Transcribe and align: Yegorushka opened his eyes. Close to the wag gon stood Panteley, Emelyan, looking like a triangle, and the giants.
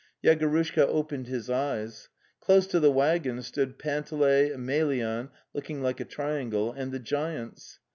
Yegorushka 0.23 0.81
opened 0.87 1.27
his 1.27 1.47
eyes. 1.47 2.09
Close 2.39 2.65
to 2.65 2.79
the 2.79 2.89
wag 2.91 3.21
gon 3.21 3.39
stood 3.43 3.77
Panteley, 3.77 4.49
Emelyan, 4.49 5.29
looking 5.53 5.83
like 5.83 5.99
a 5.99 6.05
triangle, 6.05 6.71
and 6.71 6.91
the 6.91 6.97
giants. 6.97 7.77